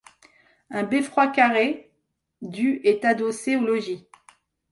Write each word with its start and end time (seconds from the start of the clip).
Un 0.71 0.81
beffroi 0.81 1.27
carré 1.27 1.91
du 2.41 2.81
est 2.83 3.05
adossé 3.05 3.55
au 3.55 3.61
logis. 3.63 4.07